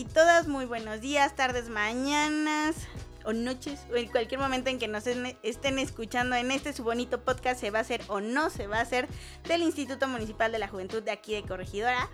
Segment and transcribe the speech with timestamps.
[0.00, 2.74] Y todas, muy buenos días, tardes, mañanas
[3.26, 7.20] o noches o en cualquier momento en que nos estén escuchando en este su bonito
[7.20, 9.08] podcast se va a hacer o no se va a hacer
[9.46, 12.08] del Instituto Municipal de la Juventud de aquí de Corregidora.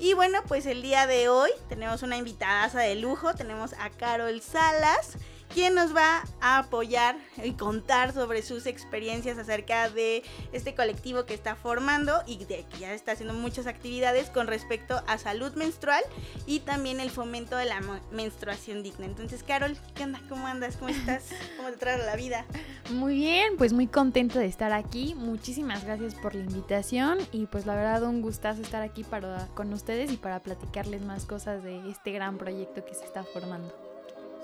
[0.00, 4.40] Y bueno, pues el día de hoy tenemos una invitada de lujo, tenemos a Carol
[4.40, 5.16] Salas
[5.52, 11.34] quien nos va a apoyar y contar sobre sus experiencias acerca de este colectivo que
[11.34, 16.02] está formando y de que ya está haciendo muchas actividades con respecto a salud menstrual
[16.46, 17.80] y también el fomento de la
[18.12, 19.06] menstruación digna.
[19.06, 20.20] Entonces, Carol, ¿qué onda?
[20.28, 20.76] ¿Cómo andas?
[20.76, 21.30] ¿Cómo estás?
[21.56, 22.44] ¿Cómo te trae la vida?
[22.90, 25.14] Muy bien, pues muy contento de estar aquí.
[25.14, 29.72] Muchísimas gracias por la invitación y pues la verdad un gustazo estar aquí para con
[29.72, 33.87] ustedes y para platicarles más cosas de este gran proyecto que se está formando.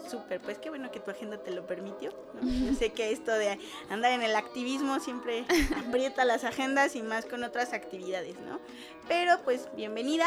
[0.08, 2.10] Súper, pues qué bueno que tu agenda te lo permitió.
[2.42, 5.44] Yo sé que esto de andar en el activismo siempre
[5.86, 8.61] aprieta las agendas y más con otras actividades, ¿no?
[9.08, 10.27] Pero pues bienvenida.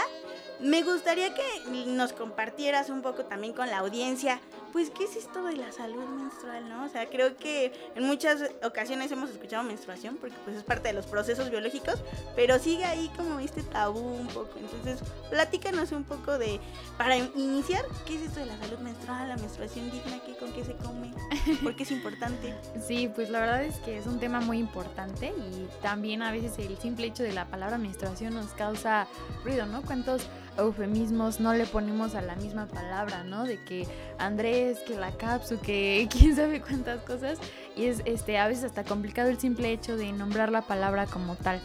[0.59, 1.43] Me gustaría que
[1.85, 4.39] nos compartieras un poco también con la audiencia,
[4.77, 6.85] pues, ¿qué es esto de la salud menstrual, no?
[6.85, 10.93] O sea, creo que en muchas ocasiones hemos escuchado menstruación, porque pues es parte de
[10.93, 11.95] los procesos biológicos,
[12.35, 14.51] pero sigue ahí como este tabú un poco.
[14.59, 14.99] Entonces,
[15.31, 16.59] platícanos un poco de,
[16.95, 20.63] para iniciar, ¿qué es esto de la salud menstrual, la menstruación digna, qué, con qué
[20.63, 21.11] se come,
[21.63, 22.53] por qué es importante?
[22.87, 26.59] Sí, pues la verdad es que es un tema muy importante y también a veces
[26.59, 29.07] el simple hecho de la palabra menstruación nos causa
[29.43, 29.81] ruido, ¿no?
[29.81, 30.21] ¿Cuántos
[30.57, 33.43] eufemismos no le ponemos a la misma palabra, ¿no?
[33.43, 33.87] De que
[34.17, 37.39] Andrés, que la capsu, que quién sabe cuántas cosas.
[37.75, 41.35] Y es este, a veces hasta complicado el simple hecho de nombrar la palabra como
[41.35, 41.61] tal.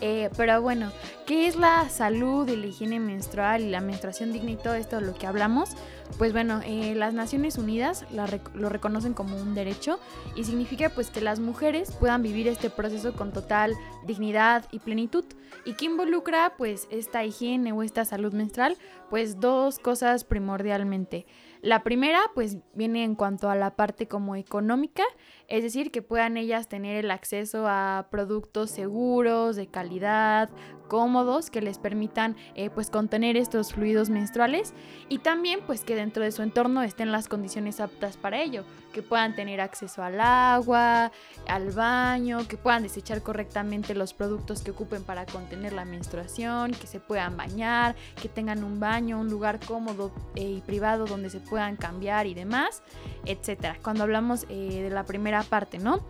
[0.00, 0.92] Eh, pero bueno,
[1.26, 4.96] ¿qué es la salud y la higiene menstrual y la menstruación digna y todo esto
[4.96, 5.70] de lo que hablamos?
[6.18, 10.00] Pues bueno, eh, las Naciones Unidas lo reconocen como un derecho
[10.34, 13.74] y significa pues que las mujeres puedan vivir este proceso con total
[14.06, 15.24] dignidad y plenitud.
[15.64, 18.76] ¿Y qué involucra pues esta higiene o esta salud menstrual?
[19.08, 21.26] Pues dos cosas primordialmente.
[21.62, 25.02] La primera, pues, viene en cuanto a la parte como económica,
[25.46, 30.48] es decir, que puedan ellas tener el acceso a productos seguros, de calidad,
[30.90, 34.74] cómodos, que les permitan, eh, pues, contener estos fluidos menstruales
[35.08, 39.00] y también, pues, que dentro de su entorno estén las condiciones aptas para ello, que
[39.00, 41.12] puedan tener acceso al agua,
[41.46, 46.88] al baño, que puedan desechar correctamente los productos que ocupen para contener la menstruación, que
[46.88, 51.38] se puedan bañar, que tengan un baño, un lugar cómodo eh, y privado donde se
[51.38, 52.82] puedan cambiar y demás,
[53.26, 53.78] etcétera.
[53.80, 56.00] Cuando hablamos eh, de la primera parte, ¿no?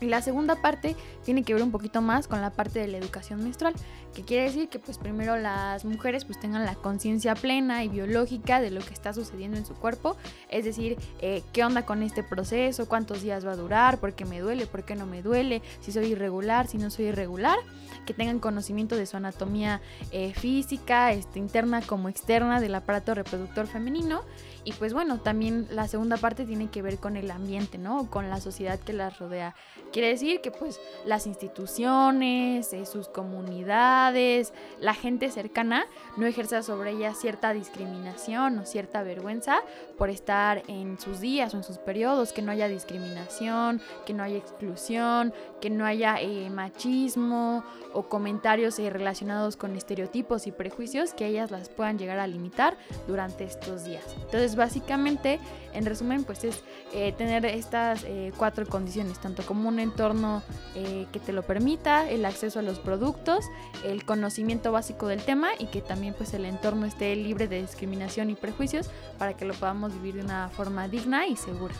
[0.00, 2.98] Y la segunda parte tiene que ver un poquito más con la parte de la
[2.98, 3.74] educación menstrual,
[4.14, 8.60] que quiere decir que pues primero las mujeres pues tengan la conciencia plena y biológica
[8.60, 10.16] de lo que está sucediendo en su cuerpo,
[10.50, 14.24] es decir, eh, qué onda con este proceso, cuántos días va a durar, por qué
[14.24, 17.58] me duele, por qué no me duele, si soy irregular, si no soy irregular,
[18.06, 19.80] que tengan conocimiento de su anatomía
[20.12, 24.22] eh, física, este, interna como externa del aparato reproductor femenino
[24.68, 28.10] y pues bueno, también la segunda parte tiene que ver con el ambiente, ¿no?
[28.10, 29.54] Con la sociedad que las rodea.
[29.94, 35.86] Quiere decir que pues las instituciones, eh, sus comunidades, la gente cercana
[36.18, 39.60] no ejerza sobre ellas cierta discriminación o cierta vergüenza
[39.96, 44.22] por estar en sus días o en sus periodos, que no haya discriminación, que no
[44.22, 47.64] haya exclusión, que no haya eh, machismo
[47.94, 52.76] o comentarios eh, relacionados con estereotipos y prejuicios que ellas las puedan llegar a limitar
[53.06, 54.04] durante estos días.
[54.24, 55.40] Entonces básicamente,
[55.72, 60.42] en resumen, pues es eh, tener estas eh, cuatro condiciones, tanto como un entorno
[60.74, 63.44] eh, que te lo permita, el acceso a los productos,
[63.84, 68.28] el conocimiento básico del tema y que también pues el entorno esté libre de discriminación
[68.28, 71.74] y prejuicios para que lo podamos vivir de una forma digna y segura.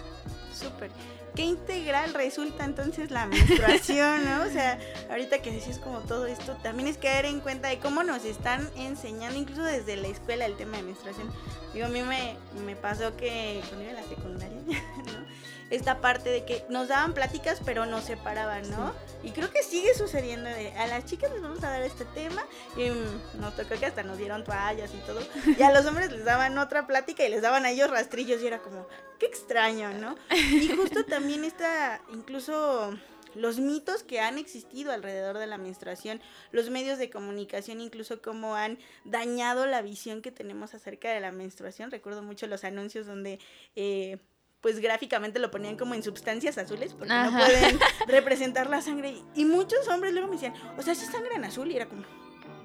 [0.53, 0.91] Súper
[1.39, 4.43] qué integral resulta entonces la menstruación, ¿no?
[4.43, 4.77] O sea,
[5.09, 8.69] ahorita que decís como todo esto, también es caer en cuenta de cómo nos están
[8.75, 11.31] enseñando, incluso desde la escuela, el tema de menstruación.
[11.73, 12.35] Digo, a mí me,
[12.67, 15.38] me pasó que cuando iba a la secundaria, ¿no?
[15.71, 18.95] Esta parte de que nos daban pláticas pero nos separaban, ¿no?
[19.23, 22.45] Y creo que sigue sucediendo de a las chicas les vamos a dar este tema
[22.77, 25.21] y mm, nos tocó que hasta nos dieron toallas y todo.
[25.59, 28.47] Y a los hombres les daban otra plática y les daban a ellos rastrillos y
[28.47, 28.87] era como,
[29.19, 30.17] qué extraño, ¿no?
[30.35, 32.97] Y justo también esta, incluso
[33.35, 36.21] los mitos que han existido alrededor de la menstruación,
[36.51, 41.33] los medios de comunicación, incluso cómo han dañado la visión que tenemos acerca de la
[41.33, 41.91] menstruación.
[41.91, 43.39] Recuerdo mucho los anuncios donde...
[43.77, 44.19] Eh,
[44.61, 47.79] pues gráficamente lo ponían como en sustancias azules porque no pueden
[48.09, 51.71] representar la sangre y muchos hombres luego me decían, o sea, si sangre en azul
[51.71, 52.03] y era como,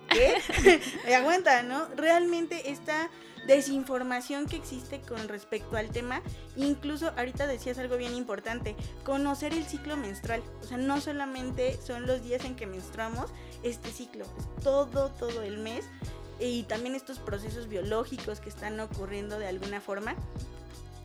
[0.09, 0.81] ¿qué?
[1.05, 1.87] me aguanta, ¿no?
[1.95, 3.09] Realmente esta
[3.47, 6.21] desinformación que existe con respecto al tema.
[6.55, 10.41] Incluso ahorita decías algo bien importante, conocer el ciclo menstrual.
[10.61, 13.31] O sea, no solamente son los días en que menstruamos,
[13.63, 15.85] este ciclo, es todo, todo el mes.
[16.39, 20.15] Y también estos procesos biológicos que están ocurriendo de alguna forma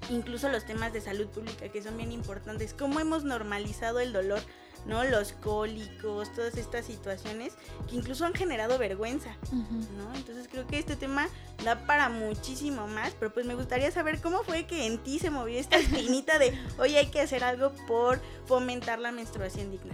[0.08, 4.40] incluso los temas de salud pública que son bien importantes, cómo hemos normalizado el dolor
[4.87, 5.05] ¿no?
[5.05, 7.55] Los cólicos, todas estas situaciones
[7.88, 10.14] que incluso han generado vergüenza, ¿no?
[10.14, 11.28] Entonces creo que este tema
[11.64, 15.31] da para muchísimo más, pero pues me gustaría saber cómo fue que en ti se
[15.31, 19.93] movió esta espinita de, oye, hay que hacer algo por fomentar la menstruación digna.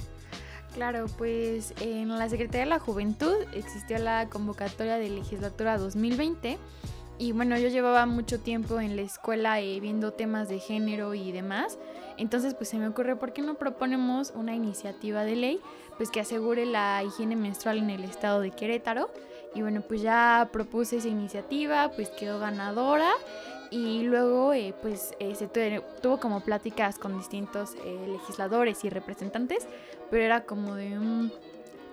[0.75, 6.59] Claro, pues en la Secretaría de la Juventud existió la convocatoria de legislatura 2020
[7.19, 11.31] y bueno, yo llevaba mucho tiempo en la escuela eh, viendo temas de género y
[11.31, 11.79] demás.
[12.17, 15.61] Entonces, pues se me ocurre, ¿por qué no proponemos una iniciativa de ley
[15.97, 19.11] pues que asegure la higiene menstrual en el estado de Querétaro?
[19.55, 23.11] Y bueno, pues ya propuse esa iniciativa, pues quedó ganadora
[23.71, 27.77] y luego eh, pues eh, se tuvo como pláticas con distintos
[28.09, 29.69] legisladores y representantes,
[30.11, 31.33] pero era como de un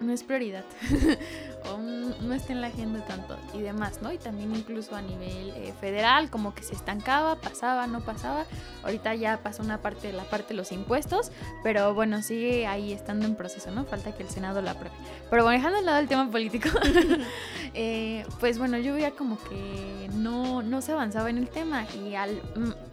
[0.02, 0.66] no es prioridad
[1.72, 4.12] o no está en la agenda tanto y demás, ¿no?
[4.12, 8.46] Y también incluso a nivel eh, federal, como que se estancaba, pasaba, no pasaba.
[8.84, 11.32] Ahorita ya pasó una parte de la parte de los impuestos,
[11.64, 13.86] pero bueno, sigue ahí estando en proceso, ¿no?
[13.86, 14.96] Falta que el Senado la apruebe.
[15.30, 16.70] Pero bueno, dejando de lado el tema político,
[17.74, 22.16] eh, pues bueno, yo veía como que no, no se avanzaba en el tema y
[22.16, 22.42] al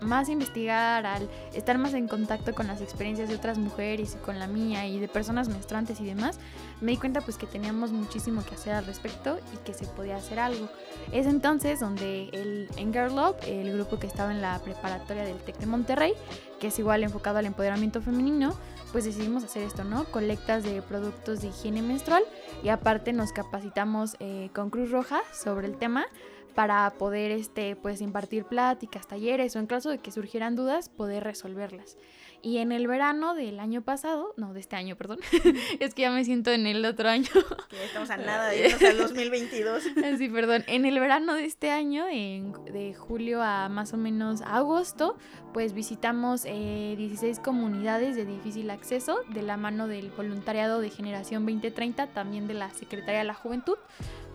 [0.00, 4.38] más investigar, al estar más en contacto con las experiencias de otras mujeres y con
[4.38, 6.38] la mía y de personas menstruantes y demás,
[6.80, 10.38] me cuenta pues que teníamos muchísimo que hacer al respecto y que se podía hacer
[10.38, 10.69] algo.
[11.12, 15.58] Es entonces donde el, en Love, el grupo que estaba en la preparatoria del TEC
[15.58, 16.12] de Monterrey,
[16.60, 18.54] que es igual enfocado al empoderamiento femenino,
[18.92, 20.04] pues decidimos hacer esto, ¿no?
[20.04, 22.22] Colectas de productos de higiene menstrual
[22.62, 26.06] y aparte nos capacitamos eh, con Cruz Roja sobre el tema
[26.54, 31.22] para poder este, pues, impartir pláticas, talleres o en caso de que surgieran dudas, poder
[31.22, 31.96] resolverlas.
[32.40, 35.19] Y en el verano del año pasado, no, de este año, perdón,
[35.81, 37.29] es que ya me siento en el otro año.
[37.69, 39.82] Que estamos a nada de irnos al 2022.
[40.19, 40.64] Sí, perdón.
[40.67, 45.17] En el verano de este año, en, de julio a más o menos agosto,
[45.52, 51.44] pues visitamos 16 eh, comunidades de difícil acceso de la mano del voluntariado de Generación
[51.44, 53.76] 2030, también de la Secretaría de la Juventud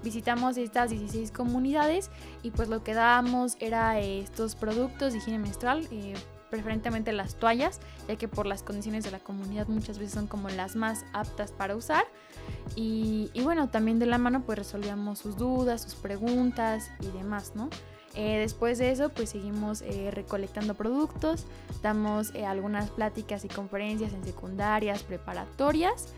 [0.04, 2.12] visitamos estas 16 comunidades
[2.44, 6.14] y pues lo que dábamos era eh, estos productos de higiene menstrual, eh,
[6.54, 10.50] preferentemente las toallas, ya que por las condiciones de la comunidad muchas veces son como
[10.50, 12.06] las más aptas para usar.
[12.76, 17.72] Y, bueno, también de la mano pues resolvíamos sus dudas, sus preguntas y demás, ¿no?
[18.14, 21.48] Eh, después de eso, pues seguimos eh, recolectando productos,
[21.82, 26.14] damos eh, algunas pláticas y conferencias en secundarias, preparatorias.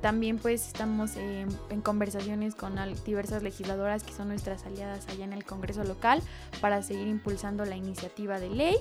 [0.00, 5.44] también pues estamos en conversaciones con diversas legisladoras que son nuestras aliadas allá en el
[5.44, 6.22] Congreso local
[6.62, 8.76] para seguir impulsando la iniciativa de ley.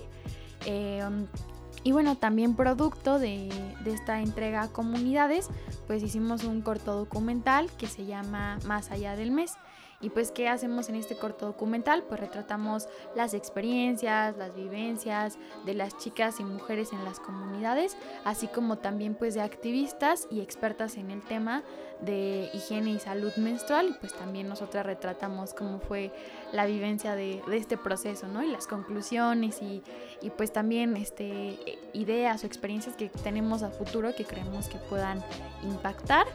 [0.66, 1.28] Em,
[1.84, 3.50] y bueno, también producto de,
[3.84, 5.50] de, esta entrega a comunidades,
[5.88, 9.54] pues hicimos un corto documental que se llama Más allá del mes.
[10.04, 12.04] Y pues, ¿qué hacemos en este corto documental?
[12.04, 17.96] Pues retratamos las experiencias, las vivencias de las chicas y mujeres en las comunidades,
[18.26, 21.64] así como también pues de activistas y expertas en el tema
[22.02, 23.92] de higiene y salud menstrual.
[23.92, 26.12] Y pues también nosotras retratamos cómo fue
[26.52, 28.44] la vivencia de, este proceso, ¿no?
[28.44, 29.84] Y las conclusiones y,
[30.22, 31.58] y pues también este,
[31.94, 35.24] ideas o experiencias que tenemos a futuro que creemos que puedan
[35.64, 36.28] impactar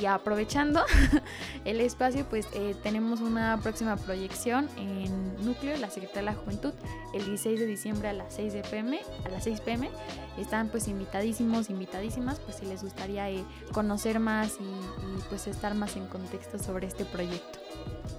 [0.00, 0.82] y aprovechando
[1.64, 6.72] el espacio, pues eh, tenemos una próxima proyección en Núcleo, la Secretaría de la Juventud,
[7.12, 9.90] el 16 de diciembre a las 6 de PM, a las 6 pm.
[10.38, 15.74] Están pues invitadísimos, invitadísimas, pues si les gustaría eh, conocer más y, y pues estar
[15.74, 17.58] más en contexto sobre este proyecto.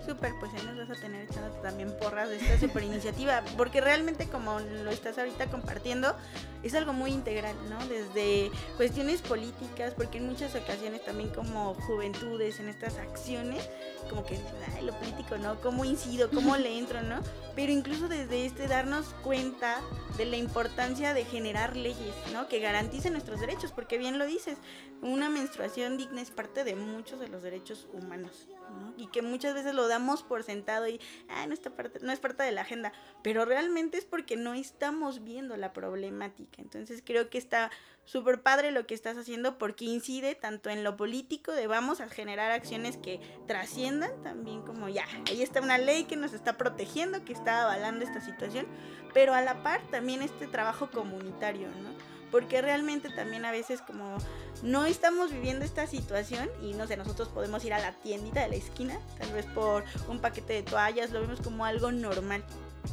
[0.05, 3.81] Súper, pues ahí nos vas a tener echando también porras de esta super iniciativa, porque
[3.81, 6.15] realmente como lo estás ahorita compartiendo,
[6.63, 7.77] es algo muy integral, ¿no?
[7.87, 13.67] Desde cuestiones políticas, porque en muchas ocasiones también como juventudes en estas acciones,
[14.09, 15.59] como que dicen, ay, lo político, ¿no?
[15.61, 16.29] ¿Cómo incido?
[16.29, 17.19] ¿Cómo le entro, no?
[17.55, 19.81] Pero incluso desde este darnos cuenta
[20.17, 22.47] de la importancia de generar leyes, ¿no?
[22.47, 24.57] Que garanticen nuestros derechos, porque bien lo dices,
[25.01, 28.47] una menstruación digna es parte de muchos de los derechos humanos,
[28.79, 28.93] ¿no?
[28.97, 32.11] Y que muchas muchas veces lo damos por sentado y, ah, no, está parte, no
[32.11, 32.91] es parte de la agenda,
[33.21, 36.61] pero realmente es porque no estamos viendo la problemática.
[36.61, 37.71] Entonces creo que está
[38.05, 42.09] súper padre lo que estás haciendo porque incide tanto en lo político de vamos a
[42.09, 47.25] generar acciones que trasciendan, también como ya, ahí está una ley que nos está protegiendo,
[47.25, 48.67] que está avalando esta situación,
[49.13, 52.14] pero a la par también este trabajo comunitario, ¿no?
[52.35, 54.17] Porque realmente también a veces como
[54.61, 58.49] no estamos viviendo esta situación y no sé, nosotros podemos ir a la tiendita de
[58.49, 62.43] la esquina, tal vez por un paquete de toallas, lo vemos como algo normal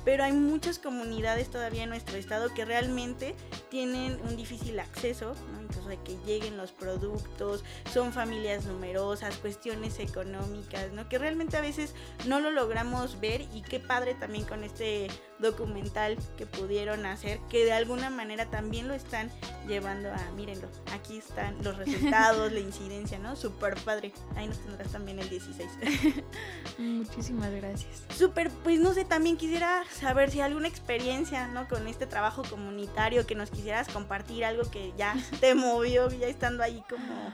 [0.04, 3.34] pero hay muchas comunidades todavía en nuestro estado que realmente
[3.70, 5.62] tienen un difícil acceso, ¿no?
[5.62, 11.08] incluso de que lleguen los productos, son familias numerosas, cuestiones económicas, ¿no?
[11.08, 11.94] que realmente a veces
[12.26, 15.08] no lo logramos ver y qué padre también con este
[15.42, 19.30] documental que pudieron hacer, que de alguna manera también lo están
[19.66, 23.36] llevando a, mírenlo, aquí están los resultados, la incidencia, ¿no?
[23.36, 24.12] Súper padre.
[24.36, 25.70] Ahí nos tendrás también el 16.
[26.78, 28.04] Muchísimas gracias.
[28.16, 31.68] Súper, pues no sé, también quisiera saber si hay alguna experiencia, ¿no?
[31.68, 36.62] Con este trabajo comunitario que nos quisieras compartir, algo que ya te movió, ya estando
[36.62, 37.32] ahí como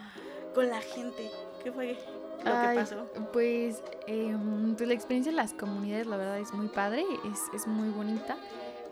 [0.55, 1.31] con la gente.
[1.63, 1.99] ¿Qué fue?
[2.45, 3.07] Lo que pasó.
[3.33, 7.67] Pues, em, pues la experiencia en las comunidades la verdad es muy padre, es, es
[7.67, 8.37] muy bonita.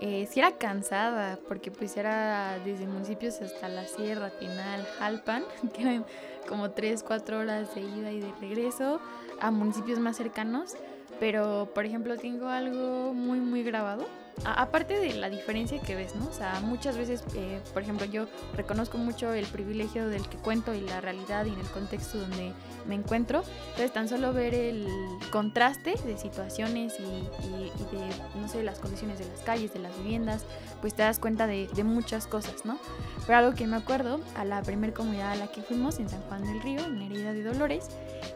[0.01, 5.83] Eh, sí era cansada, porque pues era desde municipios hasta la Sierra, Pinal, Jalpan, que
[5.83, 6.05] eran
[6.49, 9.01] como 3, 4 horas de ida y de regreso
[9.41, 10.75] a municipios más cercanos.
[11.19, 14.07] Pero, por ejemplo, tengo algo muy, muy grabado
[14.45, 16.29] aparte de la diferencia que ves, ¿no?
[16.29, 20.75] O sea, muchas veces, eh, por ejemplo, yo reconozco mucho el privilegio del que cuento
[20.75, 22.53] y la realidad y el contexto donde
[22.87, 23.43] me encuentro.
[23.71, 24.87] Entonces, tan solo ver el
[25.31, 30.45] contraste de situaciones y, de, no sé, las condiciones de las calles, de las viviendas,
[30.81, 32.79] pues te das cuenta de, muchas cosas, ¿no?
[33.27, 36.21] Pero algo que me acuerdo, a la primer comunidad a la que fuimos, en San
[36.23, 37.89] Juan del Río, en Herida de Dolores,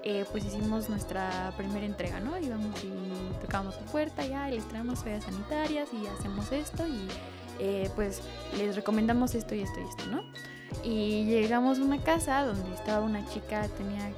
[0.05, 2.39] eh, pues hicimos nuestra primera entrega, ¿no?
[2.39, 7.09] Íbamos y tocábamos la puerta y les traemos toallas sanitarias y hacemos esto y
[7.59, 8.23] eh, pues
[8.57, 10.23] les recomendamos esto y esto y esto, ¿no?
[10.83, 14.11] Y llegamos a una casa donde estaba una chica, tenía,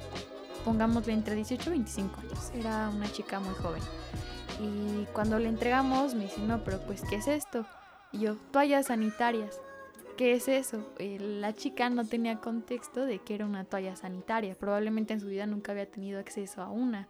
[0.63, 3.81] pongámosle entre 18 y 25 años, era una chica muy joven.
[4.61, 7.65] Y cuando le entregamos me dice, no, pero pues, ¿qué es esto?
[8.11, 9.59] Y yo, toallas sanitarias.
[10.15, 10.85] ¿Qué es eso?
[10.99, 14.53] Eh, la chica no tenía contexto de que era una toalla sanitaria.
[14.53, 17.07] Probablemente en su vida nunca había tenido acceso a una.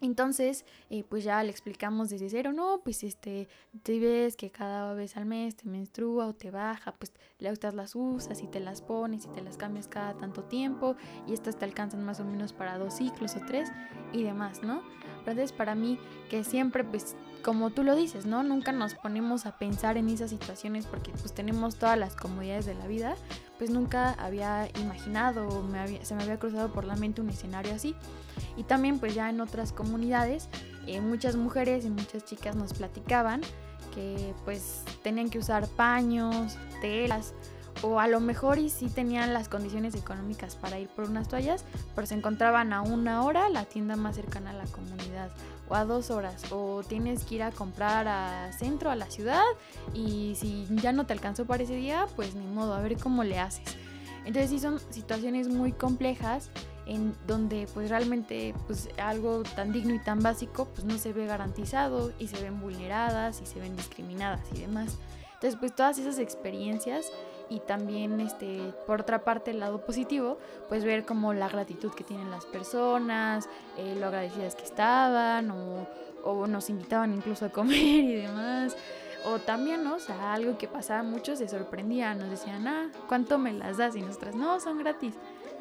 [0.00, 3.48] Entonces, eh, pues ya le explicamos desde cero, no, pues este,
[3.82, 7.74] te ves que cada vez al mes te menstrua o te baja, pues le gustas
[7.74, 10.94] las usas y te las pones y te las cambias cada tanto tiempo
[11.26, 13.70] y estas te alcanzan más o menos para dos ciclos o tres
[14.12, 14.82] y demás, ¿no?
[15.18, 15.98] Entonces para mí
[16.30, 18.42] que siempre pues como tú lo dices, ¿no?
[18.42, 22.74] Nunca nos ponemos a pensar en esas situaciones porque pues tenemos todas las comodidades de
[22.74, 23.16] la vida,
[23.58, 25.64] pues nunca había imaginado o
[26.02, 27.94] se me había cruzado por la mente un escenario así.
[28.56, 30.48] Y también pues ya en otras comunidades,
[30.86, 33.40] eh, muchas mujeres y muchas chicas nos platicaban
[33.94, 37.34] que pues tenían que usar paños, telas,
[37.82, 41.64] o a lo mejor y sí tenían las condiciones económicas para ir por unas toallas,
[41.94, 45.30] pero se encontraban a una hora la tienda más cercana a la comunidad
[45.68, 49.42] o a dos horas o tienes que ir a comprar a centro a la ciudad
[49.94, 53.24] y si ya no te alcanzó para ese día pues ni modo a ver cómo
[53.24, 53.76] le haces.
[54.24, 56.50] Entonces sí son situaciones muy complejas
[56.86, 61.26] en donde pues realmente pues algo tan digno y tan básico pues no se ve
[61.26, 64.96] garantizado y se ven vulneradas y se ven discriminadas y demás.
[65.34, 67.06] Entonces pues todas esas experiencias
[67.50, 70.38] y también este por otra parte el lado positivo
[70.68, 75.86] pues ver como la gratitud que tienen las personas eh, lo agradecidas que estaban o,
[76.24, 78.76] o, nos invitaban incluso a comer y demás
[79.24, 79.96] o también ¿no?
[79.96, 83.96] o sea, algo que pasaba mucho se sorprendía nos decían ah cuánto me las das
[83.96, 85.14] y nosotras no son gratis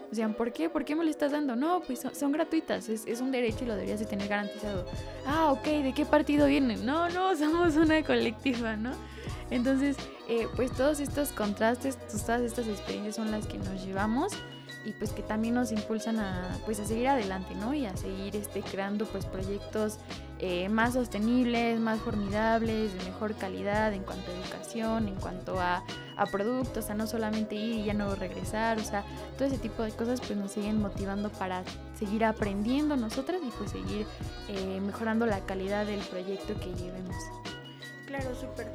[0.09, 0.69] Decían, ¿por qué?
[0.69, 1.55] ¿Por qué me lo estás dando?
[1.55, 4.85] No, pues son, gratuitas, es, es, un derecho y lo deberías de tener garantizado.
[5.25, 6.85] Ah, ok, ¿de qué partido vienen?
[6.85, 8.91] No, no, somos una colectiva, ¿no?
[9.49, 14.33] Entonces, eh, pues todos estos contrastes, todas estas experiencias son las que nos llevamos
[14.87, 17.73] y pues que también nos impulsan a, pues a seguir adelante, ¿no?
[17.73, 19.99] Y a seguir este, creando pues proyectos
[20.39, 25.83] eh, más sostenibles, más formidables, de mejor calidad en cuanto a educación, en cuanto a,
[26.15, 29.03] a, productos, a no solamente ir y ya no regresar, o sea,
[29.37, 31.63] todo ese tipo de cosas pues nos siguen motivando para
[31.99, 34.05] seguir aprendiendo nosotras y pues seguir
[34.47, 37.15] eh, mejorando la calidad del proyecto que llevemos.
[38.05, 38.71] Claro, súper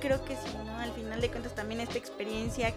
[0.00, 0.78] creo que sí, ¿no?
[0.78, 2.74] Al final de cuentas también esta experiencia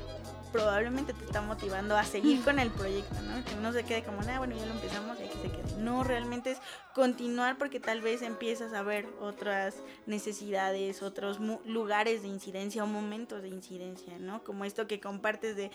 [0.52, 3.44] probablemente te está motivando a seguir con el proyecto, ¿no?
[3.46, 5.82] Que no se quede como, nada, bueno, ya lo empezamos y hay que se quede.
[5.82, 6.60] No, realmente es
[6.94, 13.42] continuar porque tal vez empiezas a ver otras necesidades, otros lugares de incidencia o momentos
[13.42, 14.44] de incidencia, ¿no?
[14.44, 15.72] Como esto que compartes de,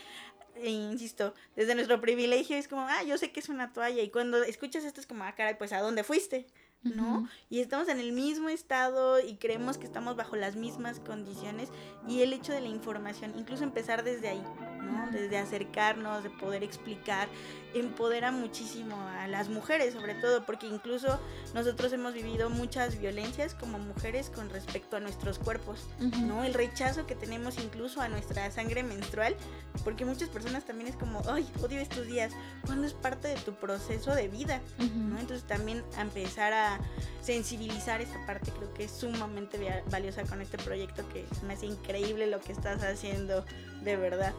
[0.56, 4.10] e insisto, desde nuestro privilegio es como, ah, yo sé que es una toalla y
[4.10, 6.46] cuando escuchas esto es como, ah, caray, pues ¿a dónde fuiste?
[6.94, 7.28] ¿No?
[7.50, 11.70] Y estamos en el mismo estado y creemos que estamos bajo las mismas condiciones
[12.08, 14.44] y el hecho de la información, incluso empezar desde ahí,
[14.86, 15.10] ¿no?
[15.10, 17.28] Desde acercarnos, de poder explicar,
[17.74, 21.20] empodera muchísimo a las mujeres sobre todo, porque incluso
[21.54, 25.86] nosotros hemos vivido muchas violencias como mujeres con respecto a nuestros cuerpos,
[26.22, 26.44] ¿no?
[26.44, 29.36] El rechazo que tenemos incluso a nuestra sangre menstrual,
[29.84, 32.32] porque muchas personas también es como, ay, odio estos días,
[32.64, 35.18] cuando es parte de tu proceso de vida, ¿no?
[35.18, 36.80] Entonces también empezar a
[37.20, 42.26] sensibilizar esta parte creo que es sumamente valiosa con este proyecto que me hace increíble
[42.26, 43.44] lo que estás haciendo,
[43.82, 44.32] de verdad.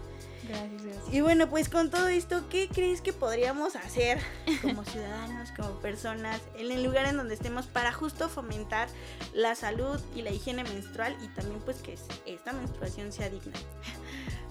[0.47, 1.13] Gracias, gracias.
[1.13, 4.19] Y bueno, pues con todo esto, ¿qué crees que podríamos hacer
[4.61, 8.87] como ciudadanos, como personas, en el lugar en donde estemos para justo fomentar
[9.33, 13.57] la salud y la higiene menstrual y también pues que esta menstruación sea digna?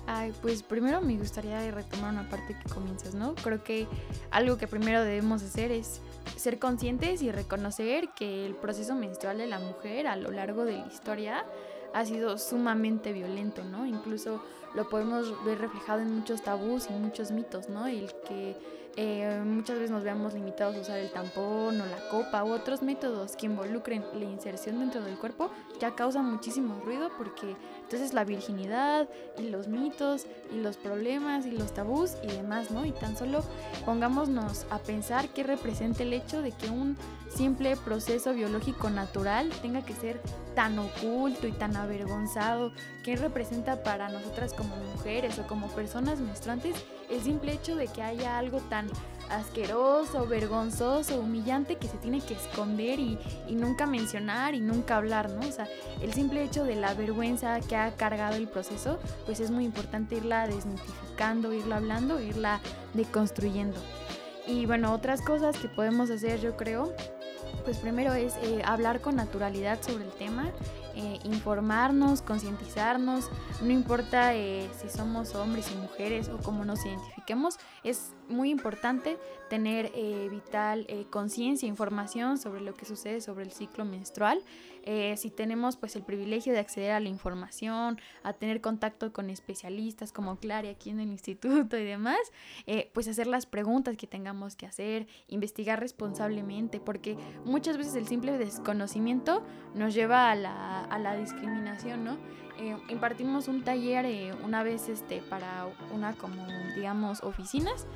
[0.08, 3.34] Ay, pues primero me gustaría retomar una parte que comienzas, ¿no?
[3.34, 3.88] Creo que
[4.30, 6.00] algo que primero debemos hacer es
[6.36, 10.74] ser conscientes y reconocer que el proceso menstrual de la mujer a lo largo de
[10.74, 11.44] la historia
[11.92, 13.84] ha sido sumamente violento, ¿no?
[13.84, 14.42] Incluso
[14.76, 17.86] lo podemos ver reflejado en muchos tabús y muchos mitos, ¿no?
[17.86, 18.54] El que
[18.98, 22.82] eh, muchas veces nos veamos limitados a usar el tampón o la copa u otros
[22.82, 28.24] métodos que involucren la inserción dentro del cuerpo ya causa muchísimo ruido porque entonces la
[28.24, 29.06] virginidad
[29.38, 32.86] y los mitos y los problemas y los tabús y demás, ¿no?
[32.86, 33.44] Y tan solo
[33.84, 36.96] pongámonos a pensar qué representa el hecho de que un
[37.28, 40.20] simple proceso biológico natural tenga que ser
[40.54, 42.72] tan oculto y tan avergonzado,
[43.04, 46.76] qué representa para nosotras como mujeres o como personas menstruantes
[47.10, 48.88] el simple hecho de que haya algo tan
[49.30, 53.18] asqueroso, vergonzoso, humillante que se tiene que esconder y,
[53.50, 55.46] nunca mencionar y nunca hablar, ¿no?
[55.46, 55.66] O sea,
[56.00, 60.16] el simple hecho de la vergüenza que ha cargado el proceso, pues es muy importante
[60.16, 62.60] irla desmitificando, irla hablando, irla
[62.94, 63.80] deconstruyendo.
[64.46, 66.92] Y bueno, otras cosas que podemos hacer, yo creo,
[67.64, 70.52] pues primero es eh, hablar con naturalidad sobre el tema,
[70.96, 73.28] eh, informarnos, concientizarnos,
[73.60, 79.18] no importa eh, si somos hombres o mujeres o cómo nos identifiquemos, es muy importante
[79.50, 84.42] tener eh, vital conciencia, información sobre lo que sucede sobre el ciclo menstrual.
[85.16, 90.12] Si tenemos pues el privilegio de acceder a la información, a tener contacto con especialistas
[90.12, 92.18] como Clary aquí en el instituto y demás,
[92.92, 98.38] pues hacer las preguntas que tengamos que hacer, investigar responsablemente, porque muchas veces el simple
[98.38, 99.44] desconocimiento
[99.74, 102.16] nos lleva a la, a la discriminación, ¿no?
[102.58, 107.86] Eh, impartimos un taller eh, una vez este, para una como, digamos, oficinas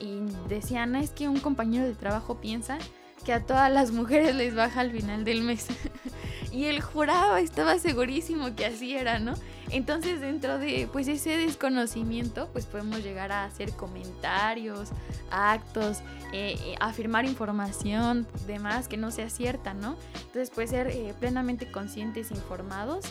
[0.00, 2.78] y decían, es que un compañero de trabajo piensa
[3.24, 5.68] que a todas las mujeres les baja al final del mes.
[6.52, 9.34] y él juraba, estaba segurísimo que así era, ¿no?
[9.70, 14.90] Entonces dentro de pues ese desconocimiento pues podemos llegar a hacer comentarios,
[15.30, 15.98] actos,
[16.32, 19.96] eh, afirmar información, demás que no sea cierta, ¿no?
[20.14, 23.04] Entonces puede ser eh, plenamente conscientes, informados.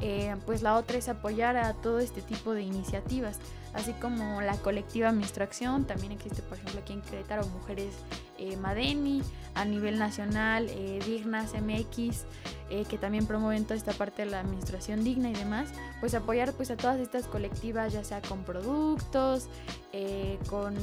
[0.00, 3.38] Eh, pues la otra es apoyar a todo este tipo de iniciativas,
[3.74, 7.94] así como la colectiva menstruación, también existe por ejemplo aquí en Querétaro Mujeres
[8.60, 9.22] Madeni,
[9.54, 10.68] a nivel nacional
[11.04, 12.24] Dignas MX,
[12.88, 15.68] que también promueven toda esta parte de la menstruación digna y demás,
[16.00, 19.48] pues apoyar pues a todas estas colectivas, ya sea con productos,
[19.92, 20.76] eh, con,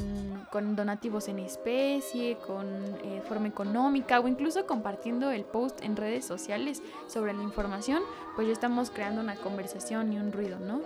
[0.52, 2.66] con, donativos en especie, con
[3.04, 8.02] eh, forma económica o incluso compartiendo el post en redes sociales sobre la información,
[8.36, 10.82] pues ya estamos creando una conversación y un ruido, ¿no?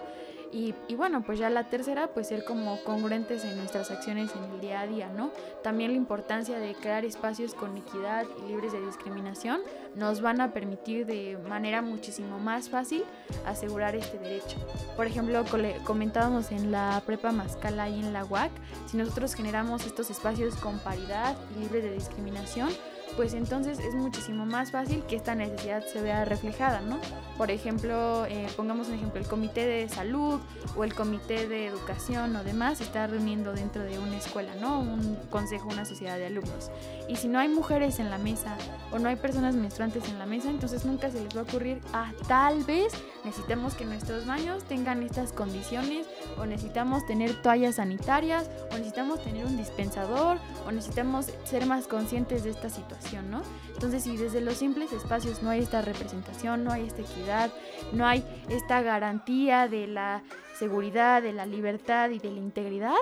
[0.52, 4.62] Y, bueno, pues ya la tercera, pues ser como congruentes en nuestras acciones en el
[4.62, 5.32] día a día, ¿no?
[5.64, 9.62] También la importancia de crear espacios con equidad y libres de discriminación
[9.96, 13.04] nos van a permitir de manera muchísimo más fácil
[13.46, 14.58] asegurar este derecho.
[14.96, 15.44] Por ejemplo,
[15.84, 18.52] comentábamos en la prepa Mascala y en la UAC,
[18.88, 22.70] si nosotros generamos estos espacios con paridad y libres de discriminación,
[23.16, 27.00] pues entonces es muchísimo más fácil que esta necesidad se vea reflejada, ¿no?
[27.38, 30.40] Por ejemplo, eh, pongamos un ejemplo, el comité de salud
[30.76, 34.82] o el comité de educación o demás está reuniendo dentro de una escuela, ¿no?
[34.82, 36.72] Un consejo, una sociedad de alumnos.
[37.08, 38.58] Y si no hay mujeres en la mesa
[38.92, 41.82] o no hay personas menstruantes en la mesa, entonces nunca se les va a ocurrir,
[41.94, 42.94] ah, tal vez
[43.24, 49.46] necesitamos que nuestros baños tengan estas condiciones o necesitamos tener toallas sanitarias o necesitamos tener
[49.46, 52.99] un dispensador o necesitamos ser más conscientes de esta situación.
[53.74, 57.52] Entonces, si desde los simples espacios no hay esta representación, no hay esta equidad,
[57.94, 60.24] no hay esta garantía de la
[60.58, 62.96] seguridad, de la libertad y de la integridad,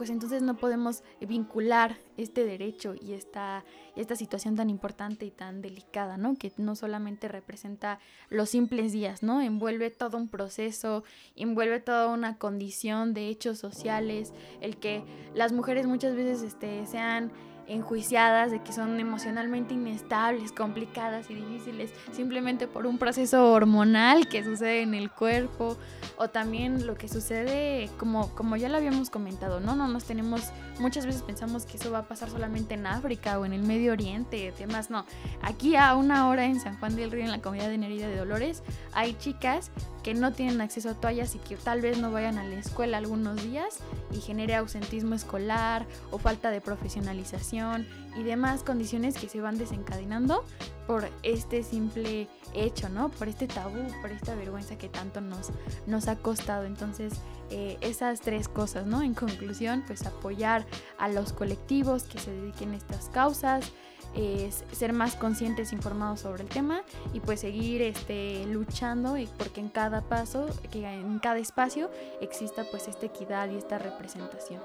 [0.00, 3.64] pues entonces no podemos vincular este derecho y esta,
[3.96, 6.36] esta situación tan importante y tan delicada, ¿no?
[6.36, 7.98] Que no solamente representa
[8.30, 9.42] los simples días, ¿no?
[9.42, 11.04] Envuelve todo un proceso,
[11.36, 14.32] envuelve toda una condición de hechos sociales,
[14.62, 17.30] el que las mujeres muchas veces este, sean
[17.70, 24.42] enjuiciadas de que son emocionalmente inestables, complicadas y difíciles simplemente por un proceso hormonal que
[24.42, 25.78] sucede en el cuerpo
[26.16, 30.52] o también lo que sucede como como ya lo habíamos comentado, no no nos tenemos
[30.80, 33.92] muchas veces pensamos que eso va a pasar solamente en África o en el Medio
[33.92, 35.04] Oriente, temas no.
[35.42, 38.16] Aquí a una hora en San Juan del Río en la comunidad de Nerida de
[38.16, 39.70] Dolores hay chicas
[40.02, 42.98] que no tienen acceso a toallas y que tal vez no vayan a la escuela
[42.98, 43.78] algunos días
[44.12, 47.86] y genere ausentismo escolar o falta de profesionalización
[48.16, 50.44] y demás condiciones que se van desencadenando
[50.86, 53.10] por este simple hecho, ¿no?
[53.10, 55.50] Por este tabú, por esta vergüenza que tanto nos,
[55.86, 56.64] nos ha costado.
[56.64, 57.12] Entonces,
[57.50, 59.02] eh, esas tres cosas, ¿no?
[59.02, 60.66] En conclusión, pues apoyar
[60.98, 63.70] a los colectivos que se dediquen a estas causas,
[64.14, 69.60] es ser más conscientes, informados sobre el tema y pues seguir este, luchando y porque
[69.60, 74.60] en cada paso, que en cada espacio exista pues esta equidad y esta representación.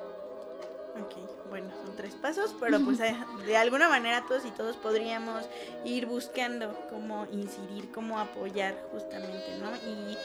[1.01, 3.13] Ok, bueno, son tres pasos, pero pues eh,
[3.45, 5.43] de alguna manera todos y todos podríamos
[5.83, 9.75] ir buscando cómo incidir, cómo apoyar justamente, ¿no?
[9.91, 10.17] Y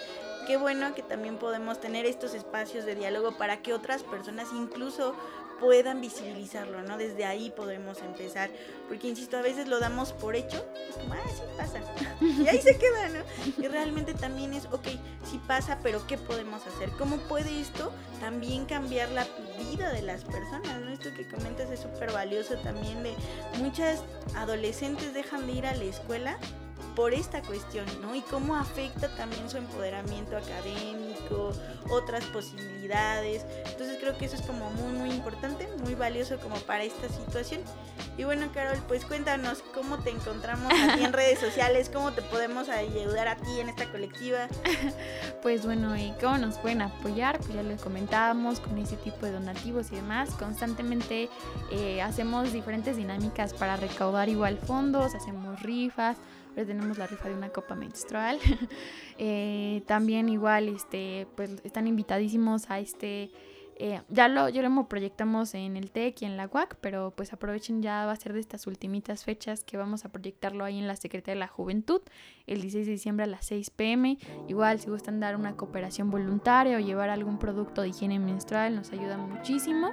[0.46, 5.14] qué bueno que también podemos tener estos espacios de diálogo para que otras personas incluso
[5.60, 6.96] puedan visibilizarlo, ¿no?
[6.96, 8.50] Desde ahí podemos empezar,
[8.88, 11.80] porque insisto, a veces lo damos por hecho, como, ah, sí pasa,
[12.20, 13.62] y ahí se queda, ¿no?
[13.62, 14.86] Y realmente también es, ok,
[15.30, 16.90] sí pasa, pero ¿qué podemos hacer?
[16.98, 19.26] ¿Cómo puede esto también cambiar la
[19.58, 20.90] vida de las personas, ¿no?
[20.90, 23.14] Esto que comentas es súper valioso también de
[23.58, 24.02] muchas
[24.34, 26.38] adolescentes dejan de ir a la escuela
[26.94, 28.14] por esta cuestión, ¿no?
[28.14, 31.52] Y cómo afecta también su empoderamiento académico,
[31.90, 33.44] otras posibilidades.
[33.66, 37.62] Entonces creo que eso es como muy, muy importante, muy valioso como para esta situación.
[38.16, 42.68] Y bueno, Carol, pues cuéntanos cómo te encontramos aquí en redes sociales, cómo te podemos
[42.68, 44.48] ayudar a ti en esta colectiva.
[45.42, 49.32] Pues bueno, y cómo nos pueden apoyar, pues ya les comentábamos con ese tipo de
[49.32, 50.30] donativos y demás.
[50.38, 51.30] Constantemente
[51.70, 56.18] eh, hacemos diferentes dinámicas para recaudar igual fondos, hacemos rifas
[56.50, 58.38] Ahora tenemos la rifa de una copa menstrual.
[59.22, 63.30] Eh, también igual, este, pues están invitadísimos a este...
[63.76, 67.34] Eh, ya lo, ya lo proyectamos en el TEC y en la UAC, pero pues
[67.34, 70.86] aprovechen ya va a ser de estas ultimitas fechas que vamos a proyectarlo ahí en
[70.86, 72.00] la Secretaría de la Juventud
[72.46, 74.18] el 16 de diciembre a las 6 pm.
[74.48, 78.90] Igual si gustan dar una cooperación voluntaria o llevar algún producto de higiene menstrual nos
[78.92, 79.92] ayuda muchísimo.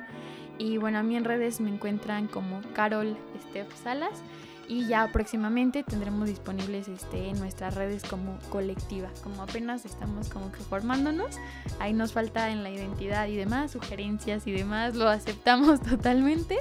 [0.57, 3.17] Y bueno, a mí en redes me encuentran como Carol
[3.49, 4.23] Steph Salas
[4.67, 9.09] y ya próximamente tendremos disponibles este, en nuestras redes como colectiva.
[9.23, 11.37] Como apenas estamos como que formándonos,
[11.79, 16.57] ahí nos falta en la identidad y demás, sugerencias y demás, lo aceptamos totalmente.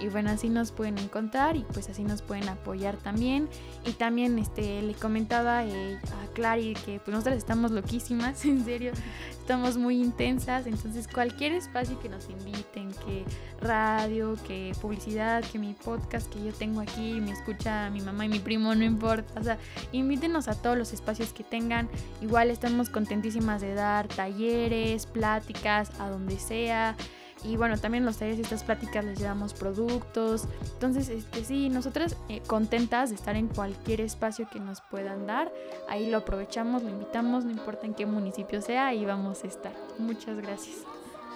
[0.00, 3.48] Y bueno, así nos pueden encontrar y pues así nos pueden apoyar también.
[3.84, 8.92] Y también este, le comentaba eh, a Clary que pues nosotras estamos loquísimas, en serio,
[9.30, 10.66] estamos muy intensas.
[10.66, 13.24] Entonces cualquier espacio que nos inviten, que
[13.60, 18.28] radio, que publicidad, que mi podcast que yo tengo aquí, me escucha mi mamá y
[18.28, 19.40] mi primo, no importa.
[19.40, 19.58] O sea,
[19.92, 21.88] invítenos a todos los espacios que tengan.
[22.20, 26.96] Igual estamos contentísimas de dar talleres, pláticas, a donde sea.
[27.44, 30.44] Y bueno, también los talleres y estas pláticas les llevamos productos.
[30.74, 35.52] Entonces, este, sí, nosotras eh, contentas de estar en cualquier espacio que nos puedan dar.
[35.88, 39.72] Ahí lo aprovechamos, lo invitamos, no importa en qué municipio sea, ahí vamos a estar.
[39.98, 40.76] Muchas gracias.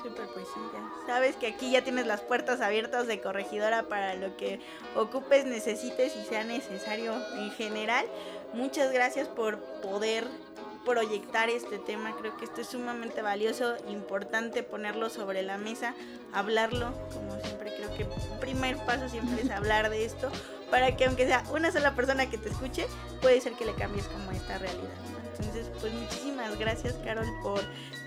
[0.02, 1.06] Súper, pues sí, ya.
[1.06, 4.60] Sabes que aquí ya tienes las puertas abiertas de corregidora para lo que
[4.96, 8.04] ocupes, necesites y sea necesario en general.
[8.52, 10.26] Muchas gracias por poder
[10.84, 12.14] proyectar este tema.
[12.16, 15.94] Creo que esto es sumamente valioso, importante ponerlo sobre la mesa,
[16.32, 16.92] hablarlo.
[17.12, 20.30] Como siempre, creo que el primer paso siempre es hablar de esto,
[20.70, 22.86] para que aunque sea una sola persona que te escuche,
[23.20, 25.21] puede ser que le cambies como esta realidad.
[25.38, 27.60] Entonces, pues muchísimas gracias, Carol, por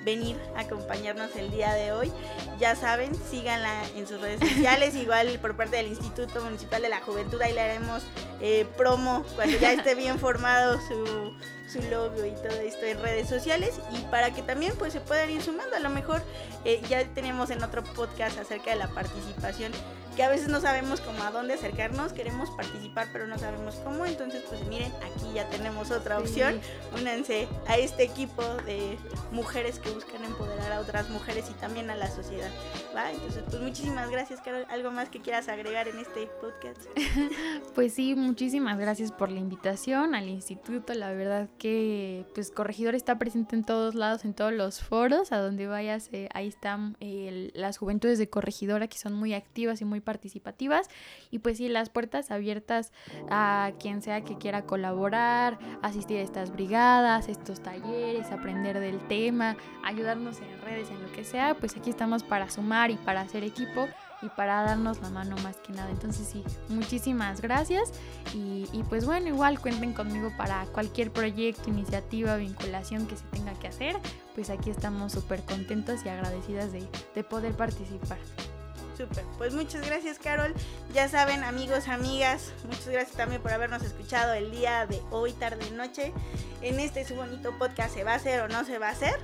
[0.04, 2.12] venir a acompañarnos el día de hoy.
[2.60, 7.02] Ya saben, síganla en sus redes sociales, igual por parte del Instituto Municipal de la
[7.02, 8.04] Juventud, ahí le haremos
[8.40, 11.34] eh, promo cuando ya esté bien formado su,
[11.68, 15.30] su logo y todo esto en redes sociales y para que también pues se puedan
[15.30, 15.76] ir sumando.
[15.76, 16.22] A lo mejor
[16.64, 19.72] eh, ya tenemos en otro podcast acerca de la participación
[20.16, 24.06] que a veces no sabemos cómo a dónde acercarnos, queremos participar pero no sabemos cómo,
[24.06, 26.60] entonces pues miren, aquí ya tenemos otra opción,
[26.98, 28.98] únanse a este equipo de
[29.32, 32.50] mujeres que buscan empoderar a otras mujeres y también a la sociedad,
[32.96, 33.12] ¿va?
[33.12, 36.82] Entonces pues muchísimas gracias, Carol, ¿algo más que quieras agregar en este podcast?
[37.76, 43.18] pues sí, muchísimas gracias por la invitación al instituto, la verdad que pues Corregidor está
[43.18, 47.52] presente en todos lados, en todos los foros, a donde vayas, eh, ahí están eh,
[47.54, 50.88] las juventudes de Corregidora que son muy activas y muy participativas.
[51.32, 52.94] Y pues sí, las puertas abiertas
[53.30, 59.58] a quien sea que quiera colaborar, asistir a estas brigadas, estos talleres, aprender del tema,
[59.84, 63.44] ayudarnos en redes, en lo que sea, pues aquí estamos para sumar y para hacer
[63.44, 63.88] equipo
[64.22, 65.90] y para darnos la mano más que nada.
[65.90, 67.92] Entonces sí, muchísimas gracias
[68.34, 73.68] y, pues bueno, igual cuenten conmigo para cualquier proyecto, iniciativa, vinculación que se tenga que
[73.68, 73.96] hacer,
[74.34, 78.18] pues aquí estamos súper contentos y agradecidas de, de poder participar.
[78.98, 80.54] Súper, pues muchas gracias Carol.
[80.94, 85.70] Ya saben amigos, amigas, muchas gracias también por habernos escuchado el día de hoy, tarde,
[85.72, 86.14] noche.
[86.62, 89.20] En este su bonito podcast se va a hacer o no se va a hacer.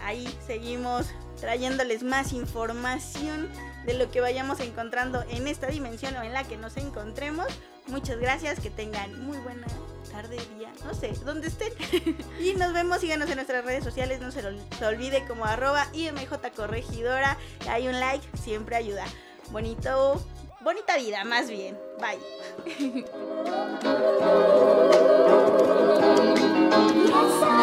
[0.00, 1.06] Ahí seguimos
[1.40, 3.48] trayéndoles más información
[3.84, 7.46] de lo que vayamos encontrando en esta dimensión o en la que nos encontremos.
[7.88, 9.66] Muchas gracias, que tengan muy buena
[10.10, 11.72] tarde, día, no sé, donde estén.
[12.40, 14.50] y nos vemos, síganos en nuestras redes sociales, no se lo
[14.86, 17.36] olvide como arroba IMJ Corregidora.
[17.68, 19.04] Hay un like, siempre ayuda.
[19.50, 20.24] Bonito,
[20.62, 21.78] bonita vida, más bien.
[22.00, 23.04] Bye.